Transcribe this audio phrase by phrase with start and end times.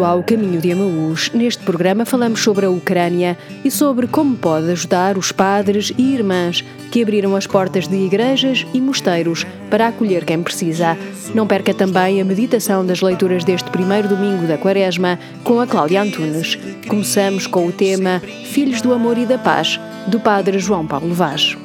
[0.00, 1.30] Bem-vindo ao Caminho de Amaús.
[1.34, 6.64] Neste programa falamos sobre a Ucrânia e sobre como pode ajudar os padres e irmãs
[6.90, 10.96] que abriram as portas de igrejas e mosteiros para acolher quem precisa.
[11.34, 16.02] Não perca também a meditação das leituras deste primeiro domingo da Quaresma com a Cláudia
[16.02, 16.58] Antunes.
[16.88, 21.56] Começamos com o tema Filhos do Amor e da Paz, do Padre João Paulo Vaz.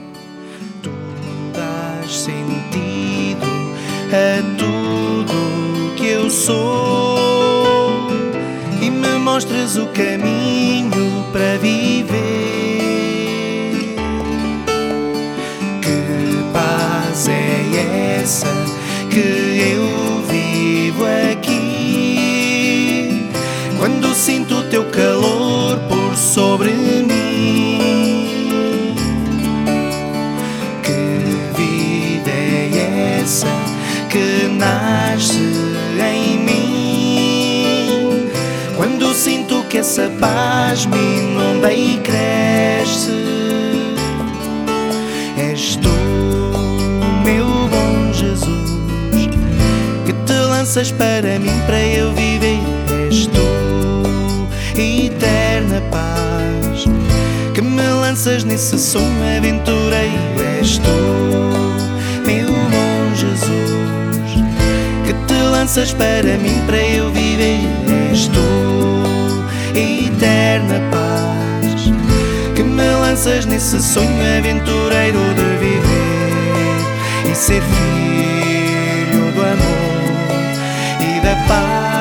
[0.84, 0.92] Tu
[1.54, 3.46] dás sentido
[4.12, 6.95] a tudo que eu sou
[9.36, 12.16] me mostras o caminho para viver.
[15.82, 18.65] Que paz é essa
[39.96, 43.14] essa paz me inunda e cresce,
[45.38, 45.90] és tu,
[47.24, 48.78] meu bom Jesus,
[50.06, 52.60] que te lanças para mim para eu viver.
[53.08, 53.40] És tu,
[54.78, 56.84] eterna paz,
[57.54, 60.14] que me lanças nesse sonho aventureiro.
[60.60, 60.90] És tu,
[62.26, 64.44] meu bom Jesus,
[65.06, 67.62] que te lanças para mim para eu viver.
[68.12, 68.75] És tu,
[69.78, 71.92] eterna paz,
[72.56, 80.36] que me lanças nesse sonho aventureiro de viver e ser filho do amor
[81.02, 81.95] e da paz.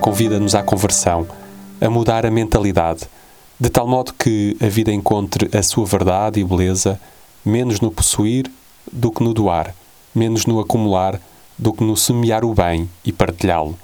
[0.00, 1.26] Convida-nos à conversão,
[1.80, 3.02] a mudar a mentalidade,
[3.58, 6.98] de tal modo que a vida encontre a sua verdade e beleza
[7.44, 8.50] menos no possuir
[8.90, 9.74] do que no doar,
[10.14, 11.20] menos no acumular
[11.58, 13.76] do que no semear o bem e partilhá-lo.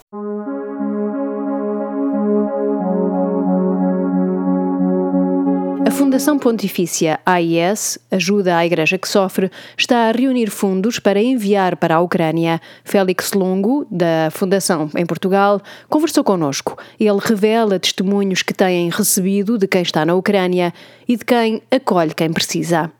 [5.87, 11.77] A Fundação Pontifícia AIS, Ajuda à Igreja que Sofre, está a reunir fundos para enviar
[11.77, 12.61] para a Ucrânia.
[12.83, 16.77] Félix Longo, da Fundação em Portugal, conversou connosco.
[16.99, 20.75] Ele revela testemunhos que têm recebido de quem está na Ucrânia
[21.07, 22.91] e de quem acolhe quem precisa.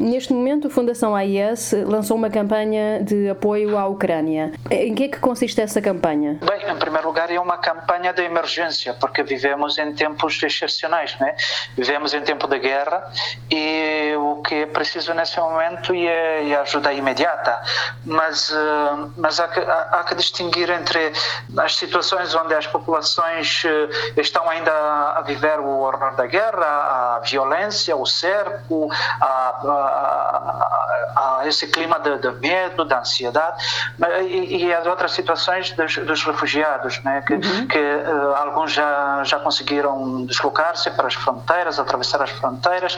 [0.00, 4.52] Neste momento, a Fundação AIS lançou uma campanha de apoio à Ucrânia.
[4.70, 6.38] Em que é que consiste essa campanha?
[6.42, 11.36] Bem, em primeiro lugar, é uma campanha de emergência, porque vivemos em tempos excepcionais, né?
[11.76, 13.10] Vivemos em tempo de guerra
[13.50, 17.62] e o que é preciso nesse momento é, é ajuda imediata.
[18.04, 21.12] Mas, uh, mas há, que, há, há, que distinguir entre
[21.56, 27.20] as situações onde as populações uh, estão ainda a viver o horror da guerra, a
[27.24, 28.88] violência, o cerco,
[29.20, 33.62] a, a, a esse clima de, medo, de ansiedade,
[34.22, 37.22] e, e as outras situações dos, dos refugiados, né?
[37.26, 37.66] que, uhum.
[37.66, 42.96] que uh, alguns já, já conseguiram deslocar-se para as fronteiras, atravessar as fronteiras,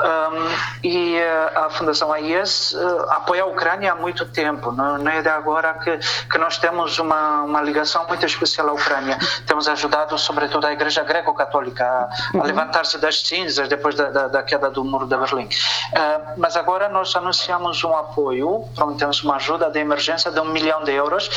[0.00, 5.10] um, e uh, a Fundação AIS uh, apoia a Ucrânia há muito tempo, não, não
[5.10, 5.98] é de agora que,
[6.28, 9.18] que nós temos uma, uma ligação muito especial à Ucrânia.
[9.46, 12.42] Temos ajudado, sobretudo, a Igreja Greco-Católica a, a uhum.
[12.44, 15.46] levantar-se das cinzas depois da, da, da, queda do Muro de Berlim.
[15.46, 20.82] Uh, mas agora nós anunciamos um apoio, prometemos uma ajuda de emergência de um milhão
[20.84, 21.28] de euros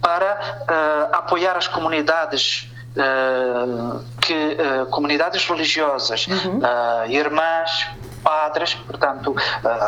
[0.00, 6.58] para uh, apoiar as comunidades Uh, que uh, comunidades religiosas, uhum.
[6.58, 7.88] uh, irmãs,
[8.22, 9.34] padres, portanto,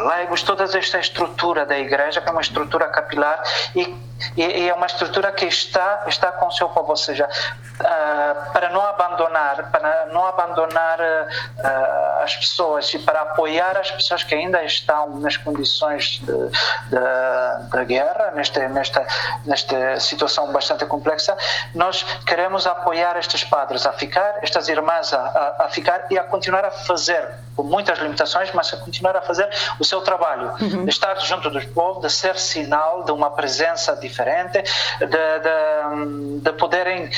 [0.09, 3.43] leigos, toda esta estrutura da igreja, que é uma estrutura capilar
[3.75, 3.95] e,
[4.37, 8.71] e, é uma estrutura que está, está com o seu povo, ou seja, uh, para
[8.71, 14.63] não abandonar, para não abandonar uh, as pessoas e para apoiar as pessoas que ainda
[14.65, 19.07] estão nas condições de guerra, nesta, nesta,
[19.45, 21.37] nesta situação bastante complexa,
[21.75, 26.25] nós queremos apoiar estes padres a ficar, estas irmãs a, a, a ficar e a
[26.25, 29.49] continuar a fazer, com muitas limitações, mas a continuar a fazer
[29.79, 30.85] o seu trabalho, uhum.
[30.85, 34.63] de estar junto dos povos, de ser sinal de uma presença diferente,
[34.99, 37.11] de, de, de poderem uh,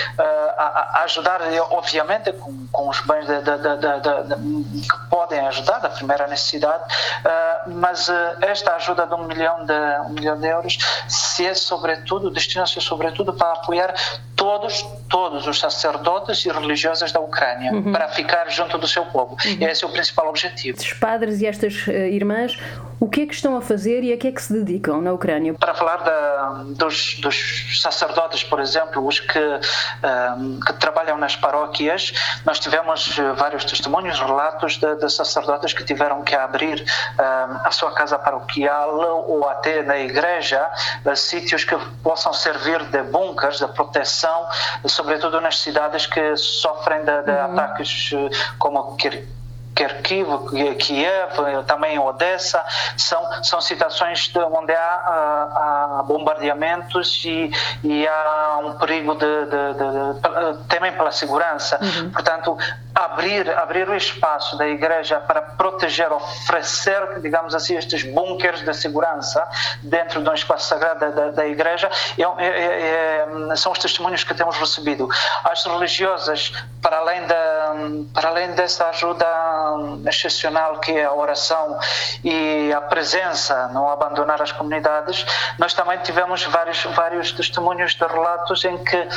[0.57, 1.41] a, a ajudar,
[1.71, 3.41] obviamente, com, com os bens de,
[4.83, 8.13] que podem ajudar, da primeira necessidade, uh, mas uh,
[8.43, 9.73] esta ajuda de um milhão de,
[10.07, 10.79] um milhão de euros
[11.09, 13.95] se é, sobretudo, destina-se sobretudo para apoiar
[14.35, 17.93] todos, todos os sacerdotes e religiosas da Ucrânia, uhum.
[17.93, 19.37] para ficar junto do seu povo.
[19.45, 19.67] Uhum.
[19.67, 20.79] Esse é o principal objetivo.
[20.79, 22.59] Estes padres e estas uh, irmãs,
[22.99, 25.13] o que é que estão a fazer e a que é que se dedicam na
[25.13, 25.55] Ucrânia?
[25.55, 29.37] Para falar da, dos, dos, sacerdotes, por exemplo, os que
[30.67, 32.13] que trabalham nas paróquias,
[32.45, 36.85] nós tivemos eh, vários testemunhos, relatos de, de sacerdotes que tiveram que abrir
[37.19, 40.69] a sua casa paroquial ou até na igreja
[41.05, 44.47] uh, sítios que possam servir de bunkers, de proteção,
[44.97, 47.45] sobretudo nas cidades que sofrem de, de uhum.
[47.45, 48.97] ataques eh, como
[49.77, 50.27] Kharkiv,
[50.79, 52.65] Kiev, também Odessa,
[52.97, 57.51] são, são situações onde há, há bombardeamentos e,
[57.85, 61.79] e, há um perigo de, de, de, também pela segurança.
[61.81, 62.11] Uhum.
[62.11, 62.57] Portanto,
[62.95, 69.47] abrir, abrir o espaço da igreja para proteger, oferecer, digamos assim, estes bunkers de segurança
[69.83, 74.25] dentro de um espaço sagrado da, da, da igreja, é, é, é, são os testemunhos
[74.25, 75.09] que temos recebido.
[75.45, 77.35] As religiosas, para além, da,
[78.13, 79.27] para além dessa ajuda
[80.07, 81.79] excepcional que é a oração
[82.25, 85.25] e a presença, não abandonar as comunidades,
[85.59, 89.09] nós também tivemos vários, vários testemunhos de relatos em que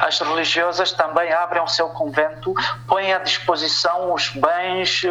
[0.00, 2.54] as religiosas também abrem o seu convento,
[2.86, 5.10] põem à disposição os bens eh,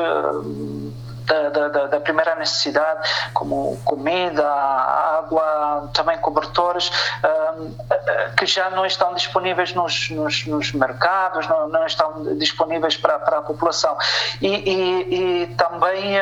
[1.27, 6.89] da, da, da, primeira necessidade, como comida, água, também cobertores,
[7.23, 13.19] eh, que já não estão disponíveis nos, nos, nos mercados, não, não, estão disponíveis para,
[13.19, 13.97] para a população.
[14.41, 16.17] E, e, e também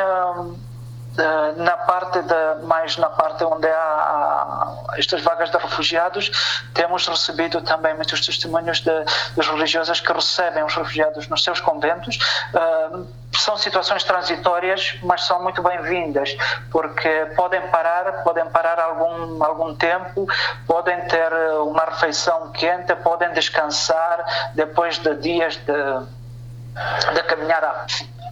[1.58, 6.32] na parte de, mais na parte onde há, estas vagas de refugiados,
[6.74, 8.92] temos recebido também muitos testemunhos de,
[9.36, 12.18] das religiosas que recebem os refugiados nos seus conventos.
[12.54, 13.08] Uh,
[13.38, 16.36] são situações transitórias, mas são muito bem-vindas,
[16.72, 20.26] porque podem parar, podem parar algum, algum tempo,
[20.66, 21.32] podem ter
[21.62, 27.86] uma refeição quente, podem descansar depois de dias de, de caminhar a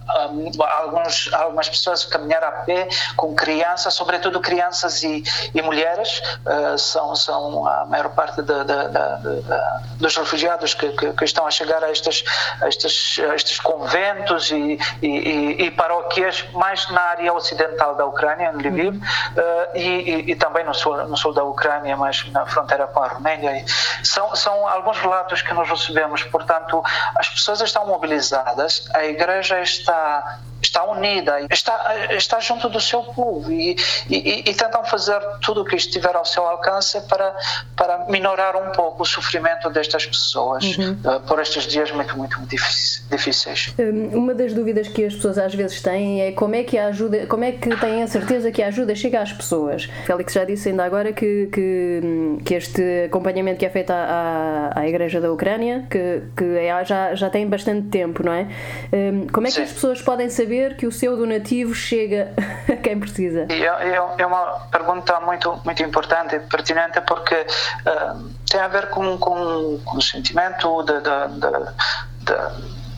[0.06, 5.22] alguns, algumas pessoas caminhar a pé com crianças, sobretudo crianças e,
[5.54, 11.12] e mulheres, uh, são, são a maior parte de, de, de, dos refugiados que, que,
[11.12, 12.24] que, estão a chegar a estes,
[12.60, 18.52] a estes, a estes conventos e, e, e, paróquias mais na área ocidental da Ucrânia,
[18.54, 23.02] em Lviv, uh, e, também no sul, no sul da Ucrânia, mas na fronteira com
[23.02, 23.64] a Roménia.
[24.02, 26.82] São, são alguns relatos que nós recebemos, portanto,
[27.16, 30.40] as pessoas estão mobilizadas, a igreja está está
[30.74, 33.76] está unida, está, está junto do seu povo e,
[34.10, 37.34] e, e, tentam fazer tudo o que estiver ao seu alcance para,
[37.76, 40.98] para minorar um pouco o sofrimento destas pessoas uhum.
[41.04, 43.72] uh, por estes dias muito, muito, muito difíceis.
[43.78, 46.86] Hum, uma das dúvidas que as pessoas às vezes têm é como é que a
[46.86, 49.88] ajuda, como é que têm a certeza que a ajuda chega às pessoas.
[50.06, 52.00] Félix já disse ainda agora que, que,
[52.44, 56.84] que este acompanhamento que é feito à, à, à Igreja da Ucrânia, que, que é,
[56.84, 58.48] já, já tem bastante tempo, não é?
[58.92, 59.62] Um, como é que Sim.
[59.62, 62.32] as pessoas podem saber saber que o seu donativo chega
[62.72, 63.46] a quem precisa?
[63.50, 68.88] É, é, é uma pergunta muito, muito importante e pertinente porque uh, tem a ver
[68.90, 72.54] com, com, com o sentimento de, de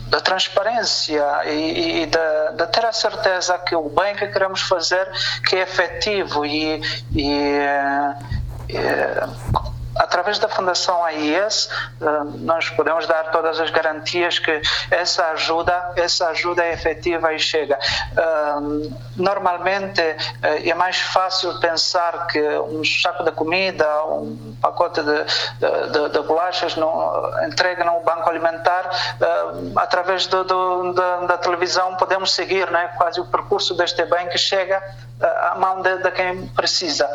[0.08, 5.04] da transparência e, e da, de ter a certeza que o bem que queremos fazer
[5.48, 6.80] que é efetivo e,
[7.12, 7.58] e,
[8.68, 8.78] e
[9.98, 11.68] através da Fundação AIS,
[12.00, 12.06] eh,
[12.38, 14.60] nós podemos dar todas as garantias que
[14.90, 17.78] essa ajuda, essa ajuda é efetiva e chega.
[18.16, 25.24] Eh, normalmente eh, é mais fácil pensar que um saco de comida, um pacote de,
[25.90, 28.90] de, de, bolachas no, entregue no banco alimentar,
[29.76, 34.38] através do, do, da, da, televisão podemos seguir né, quase o percurso deste bem que
[34.38, 34.82] chega
[35.20, 37.08] à mão de, de quem precisa.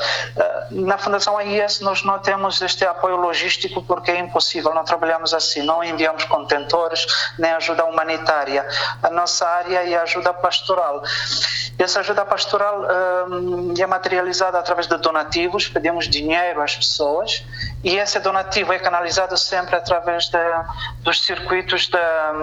[0.71, 5.61] Na Fundação AIS nós não temos este apoio logístico porque é impossível, não trabalhamos assim,
[5.61, 7.05] não enviamos contentores
[7.37, 8.67] nem ajuda humanitária.
[9.03, 11.03] A nossa área é ajuda pastoral.
[11.77, 12.85] Essa ajuda pastoral
[13.29, 17.43] hum, é materializada através de donativos, pedimos dinheiro às pessoas
[17.83, 20.37] e esse donativo é canalizado sempre através de,
[21.03, 22.33] dos circuitos da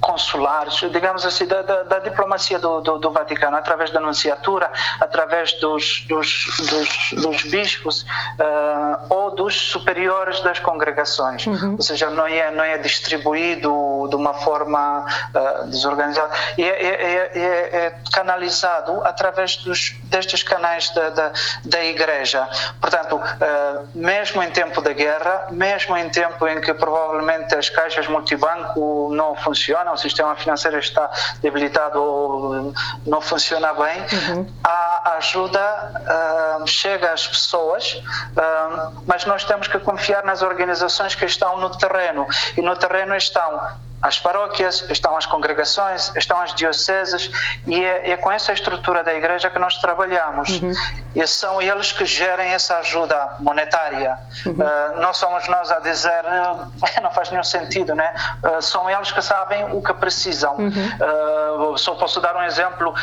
[0.00, 5.52] consulares, digamos assim, da, da, da diplomacia do, do, do, Vaticano, através da anunciatura, através
[5.60, 11.46] dos, dos, dos, dos bispos uh, ou dos superiores das congregações.
[11.46, 11.74] Uhum.
[11.76, 16.30] Ou seja, não é, não é distribuído de uma forma uh, desorganizada.
[16.58, 21.32] E é, é, é, é, canalizado através dos, destes canais da, da,
[21.64, 22.48] da Igreja.
[22.80, 28.06] Portanto, uh, mesmo em tempo da guerra, mesmo em tempo em que provavelmente as caixas
[28.08, 29.51] multibanco não funcionam,
[29.92, 32.74] o sistema financeiro está debilitado ou
[33.06, 34.46] não funciona bem, uhum.
[34.64, 41.24] a ajuda uh, chega às pessoas, uh, mas nós temos que confiar nas organizações que
[41.24, 42.26] estão no terreno.
[42.56, 43.60] E no terreno estão
[44.02, 47.30] as paróquias, estão as congregações, estão as dioceses
[47.66, 50.60] e é, é, com essa estrutura da igreja que nós trabalhamos.
[50.60, 50.72] Uhum.
[51.14, 54.18] E são eles que gerem essa ajuda monetária.
[54.44, 54.54] Uhum.
[54.54, 58.12] Uh, não somos nós a dizer, uh, não faz nenhum sentido, né?
[58.42, 60.56] Uh, são eles que sabem o que precisam.
[60.56, 61.76] Uhum.
[61.76, 62.94] só posso dar um exemplo,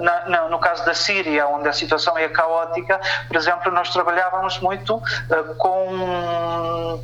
[0.00, 2.98] na, na, no caso da Síria, onde a situação é caótica,
[3.28, 5.02] por exemplo, nós trabalhávamos muito
[5.58, 7.00] com,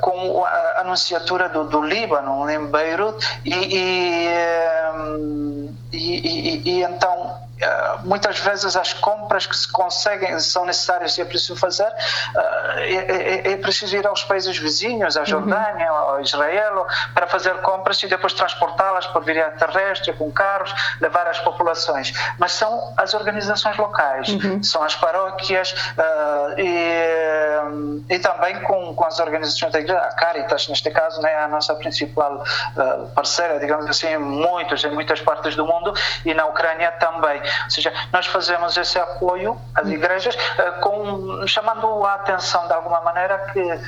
[0.00, 7.98] com a anunciatura do, do Líbano, em Beirut e, e, ehm, e, e então eh,
[8.02, 13.50] muitas vezes as compras que se conseguem são necessárias e é preciso fazer eh, é,
[13.50, 15.98] é, é, preciso ir aos países vizinhos à Jordânia uhum.
[15.98, 21.38] ao Israel para fazer compras e depois transportá-las por via terrestre com carros levar às
[21.38, 24.60] populações mas são as organizações locais uhum.
[24.62, 30.68] são as paróquias uh, e, e também com, com as organizações da igreja a Caritas
[30.68, 35.20] neste caso né, é a nossa principal uh, parceira digamos assim em muitas em muitas
[35.20, 39.92] partes do mundo e na Ucrânia também ou seja, nós fazemos esse apoio às hum.
[39.92, 43.80] igrejas eh, com, chamando a atenção de alguma maneira que eh,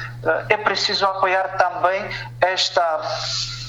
[0.48, 2.08] é preciso apoiar também
[2.40, 2.82] esta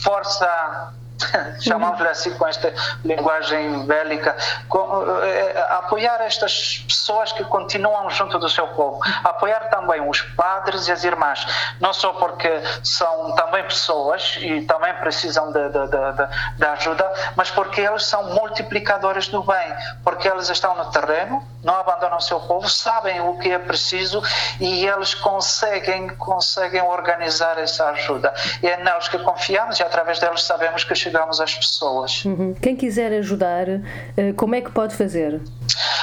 [0.04, 0.94] força
[1.62, 4.36] chamamos-lhe assim com esta linguagem bélica,
[4.67, 10.88] com, eh, apoiar estas pessoas que continuam junto do seu povo, apoiar também os padres
[10.88, 11.45] e as irmãs,
[11.79, 12.50] não só porque
[12.84, 18.24] são também pessoas e também precisam de, de, de, de ajuda, mas porque eles são
[18.34, 23.38] multiplicadores do bem, porque eles estão no terreno, não abandonam o seu povo, sabem o
[23.39, 24.22] que é preciso
[24.62, 28.31] e eles conseguem, conseguem organizar essa ajuda.
[28.62, 32.24] E é neles que confiamos e através deles sabemos que chegamos às pessoas.
[32.24, 32.53] Uhum.
[32.62, 35.41] Quem quiser ajudar, eh, como é que pode fazer?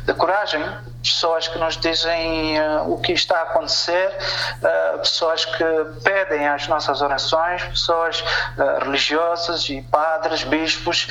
[0.05, 0.63] de coragem
[1.03, 4.17] pessoas que nos dizem uh, o que está a acontecer,
[4.59, 5.65] uh, pessoas que
[6.03, 11.07] pedem as nossas orações, pessoas uh, religiosas e padres, bispos,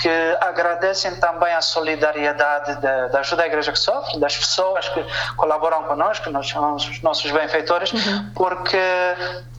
[0.00, 5.04] que agradecem também a solidariedade da, da, ajuda à Igreja que sofre, das pessoas que
[5.36, 8.30] colaboram conosco, nós chamamos os nossos benfeitores, uhum.
[8.34, 8.78] porque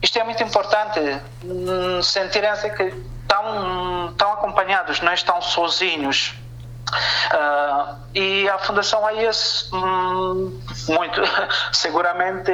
[0.02, 1.00] isto é muito importante,
[1.44, 2.84] hum, sentirem-se que
[3.22, 6.36] estão, estão acompanhados, não estão sozinhos
[7.34, 11.22] Uh, e a Fundação AIS, hum, muito,
[11.74, 12.52] seguramente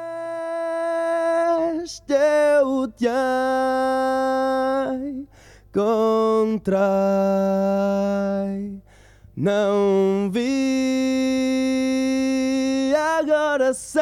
[5.72, 6.82] Contrai,
[9.36, 10.94] não vi,
[13.20, 14.02] agora sei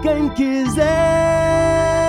[0.00, 2.01] quem quiser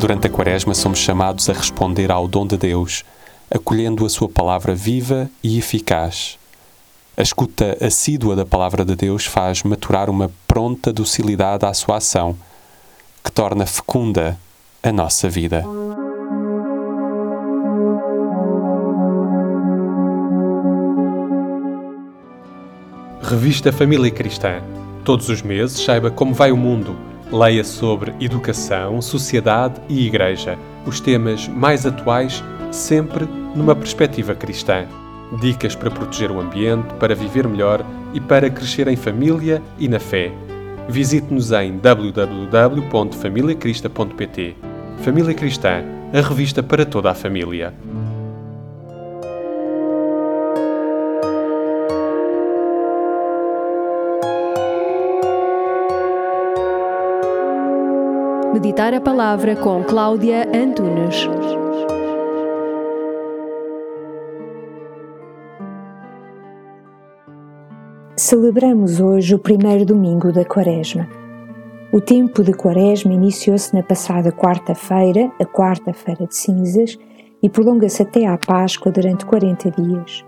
[0.00, 3.04] Durante a Quaresma, somos chamados a responder ao dom de Deus,
[3.50, 6.38] acolhendo a Sua palavra viva e eficaz.
[7.14, 12.34] A escuta assídua da palavra de Deus faz maturar uma pronta docilidade à sua ação,
[13.22, 14.38] que torna fecunda
[14.82, 15.66] a nossa vida.
[23.22, 24.62] Revista Família Cristã.
[25.04, 27.09] Todos os meses saiba como vai o mundo.
[27.32, 34.84] Leia sobre educação, sociedade e igreja, os temas mais atuais, sempre numa perspectiva cristã.
[35.40, 40.00] Dicas para proteger o ambiente, para viver melhor e para crescer em família e na
[40.00, 40.32] fé.
[40.88, 44.56] Visite-nos em www.familiacrista.pt.
[45.04, 47.72] Família Cristã, a revista para toda a família.
[58.52, 61.28] Meditar a Palavra com Cláudia Antunes.
[68.16, 71.08] Celebramos hoje o primeiro domingo da Quaresma.
[71.92, 76.98] O tempo de Quaresma iniciou-se na passada quarta-feira, a quarta-feira de cinzas,
[77.40, 80.24] e prolonga-se até à Páscoa durante 40 dias.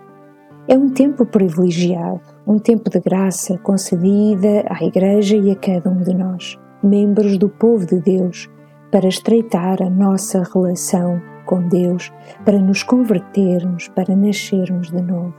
[0.68, 6.02] É um tempo privilegiado, um tempo de graça concedida à Igreja e a cada um
[6.02, 8.50] de nós membros do povo de Deus,
[8.90, 12.12] para estreitar a nossa relação com Deus,
[12.44, 15.34] para nos convertermos, para nascermos de novo.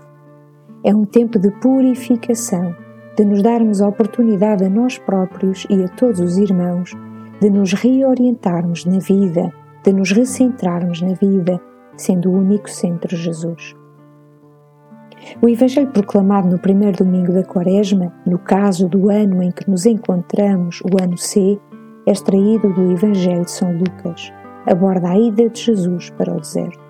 [0.83, 2.75] É um tempo de purificação,
[3.15, 6.93] de nos darmos a oportunidade a nós próprios e a todos os irmãos
[7.39, 9.51] de nos reorientarmos na vida,
[9.83, 11.59] de nos recentrarmos na vida,
[11.97, 13.75] sendo o único centro Jesus.
[15.41, 19.85] O Evangelho proclamado no primeiro domingo da Quaresma, no caso do ano em que nos
[19.85, 21.59] encontramos, o ano C,
[22.05, 24.31] é extraído do Evangelho de São Lucas,
[24.65, 26.83] aborda a ida de Jesus para o deserto.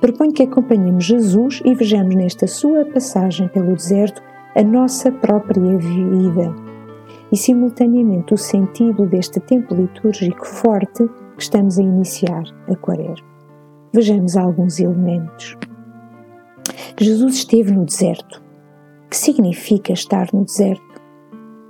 [0.00, 4.22] Proponho que acompanhemos Jesus e vejamos nesta sua passagem pelo deserto
[4.54, 6.54] a nossa própria vida
[7.32, 13.26] e, simultaneamente, o sentido deste tempo litúrgico forte que estamos a iniciar a Quaresma.
[13.92, 15.56] Vejamos alguns elementos.
[16.98, 18.42] Jesus esteve no deserto.
[19.10, 20.82] Que significa estar no deserto?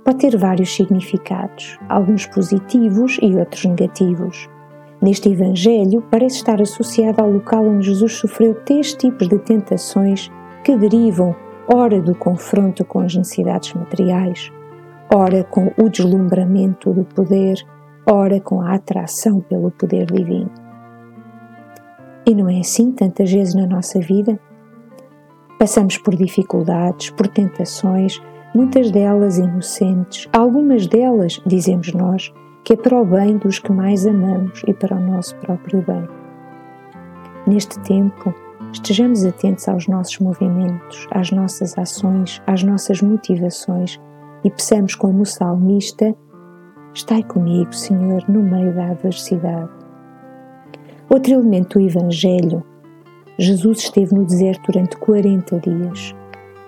[0.03, 4.47] Pode ter vários significados, alguns positivos e outros negativos.
[5.01, 10.31] Neste Evangelho, parece estar associado ao local onde Jesus sofreu três tipos de tentações
[10.63, 11.35] que derivam,
[11.73, 14.51] ora do confronto com as necessidades materiais,
[15.13, 17.57] ora com o deslumbramento do poder,
[18.09, 20.51] ora com a atração pelo poder divino.
[22.27, 24.39] E não é assim tantas vezes na nossa vida?
[25.57, 28.21] Passamos por dificuldades, por tentações,
[28.53, 34.05] muitas delas inocentes, algumas delas, dizemos nós, que é para o bem dos que mais
[34.05, 36.07] amamos e para o nosso próprio bem.
[37.47, 38.33] Neste tempo,
[38.73, 43.99] estejamos atentos aos nossos movimentos, às nossas ações, às nossas motivações
[44.43, 46.13] e peçamos como o salmista:
[46.93, 49.69] Estai comigo, Senhor, no meio da adversidade.
[51.09, 52.63] Outro elemento do Evangelho
[53.37, 56.15] Jesus esteve no deserto durante 40 dias.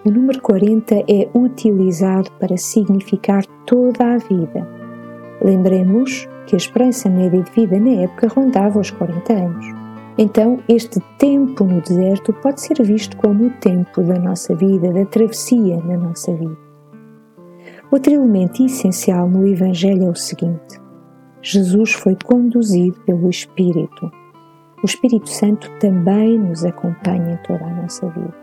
[0.03, 4.67] O número 40 é utilizado para significar toda a vida.
[5.41, 9.65] Lembremos que a esperança média de vida na época rondava os 40 anos.
[10.17, 15.05] Então, este tempo no deserto pode ser visto como o tempo da nossa vida, da
[15.05, 16.57] travessia na nossa vida.
[17.89, 20.81] Outro elemento essencial no Evangelho é o seguinte:
[21.41, 24.11] Jesus foi conduzido pelo Espírito
[24.81, 28.33] o Espírito Santo também nos acompanha em toda a nossa vida.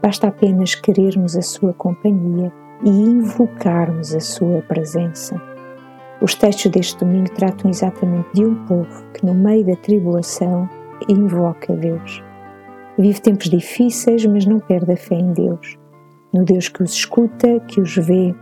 [0.00, 2.52] Basta apenas querermos a Sua companhia
[2.84, 5.40] e invocarmos a Sua presença.
[6.20, 10.68] Os textos deste domingo tratam exatamente de um povo que, no meio da tribulação,
[11.08, 12.22] invoca Deus.
[12.96, 15.76] Vive tempos difíceis, mas não perde a fé em Deus.
[16.32, 18.34] No Deus que os escuta, que os vê.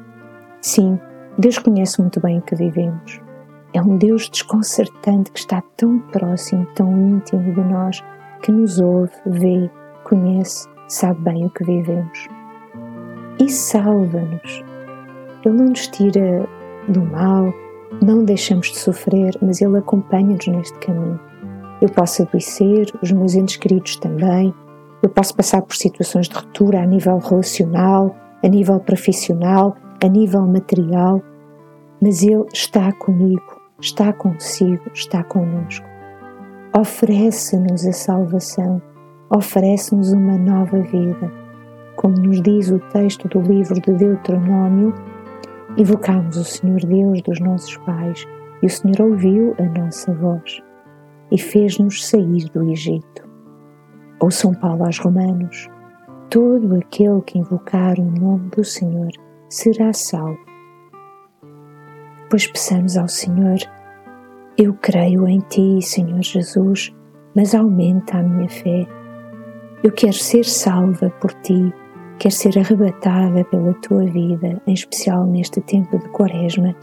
[0.60, 0.98] Sim,
[1.38, 3.20] Deus conhece muito bem o que vivemos.
[3.74, 8.04] É um Deus desconcertante que está tão próximo, tão íntimo de nós,
[8.42, 9.70] que nos ouve, vê,
[10.04, 12.28] conhece, sabe bem o que vivemos.
[13.40, 14.62] E salva-nos.
[15.44, 16.46] Ele não nos tira
[16.88, 17.52] do mal,
[18.02, 21.18] não deixamos de sofrer, mas Ele acompanha-nos neste caminho.
[21.80, 24.54] Eu posso adoecer, os meus entes queridos também,
[25.02, 30.46] eu posso passar por situações de ruptura a nível relacional, a nível profissional, a nível
[30.46, 31.22] material,
[32.00, 35.86] mas Ele está comigo, está consigo, está conosco.
[36.78, 38.80] Oferece-nos a salvação,
[39.28, 41.30] oferece-nos uma nova vida.
[41.96, 44.94] Como nos diz o texto do livro de Deuteronômio,
[45.76, 48.24] invocamos o Senhor Deus dos nossos pais
[48.62, 50.62] e o Senhor ouviu a nossa voz.
[51.30, 53.26] e fez-nos sair do Egito.
[54.20, 55.66] Ou São Paulo aos Romanos:
[56.28, 59.10] Todo aquele que invocar o nome do Senhor
[59.48, 60.51] será salvo.
[62.32, 63.58] Pois peçamos ao Senhor:
[64.56, 66.90] Eu creio em Ti, Senhor Jesus,
[67.36, 68.86] mas aumenta a minha fé.
[69.84, 71.70] Eu quero ser salva por Ti,
[72.18, 76.74] quero ser arrebatada pela Tua vida, em especial neste tempo de Quaresma,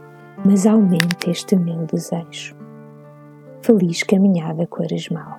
[0.46, 2.56] mas aumenta este meu desejo.
[3.64, 5.39] Feliz caminhada quaresmal.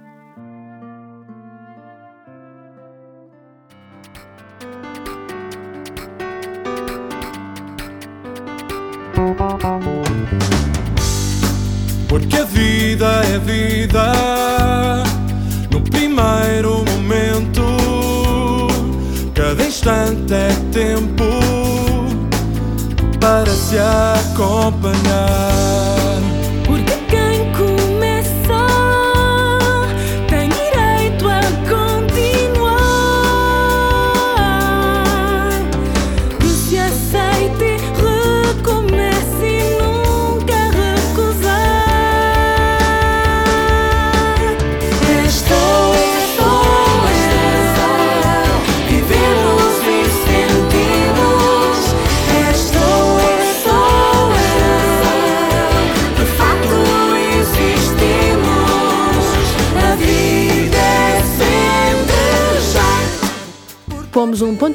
[13.01, 14.13] Vida é vida
[15.73, 17.65] no primeiro momento,
[19.35, 21.25] cada instante é tempo
[23.19, 26.10] para se acompanhar.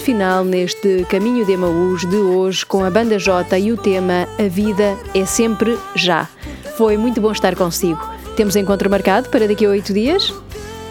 [0.06, 4.48] final neste Caminho de Emaús de hoje com a Banda J e o tema A
[4.48, 6.30] Vida é Sempre Já.
[6.78, 8.00] Foi muito bom estar consigo.
[8.36, 10.32] Temos encontro marcado para daqui a oito dias?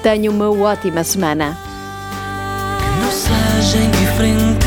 [0.02, 1.56] Tenha uma ótima semana.
[3.00, 4.66] Não seja indiferente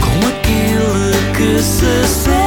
[0.00, 2.39] com que se sente.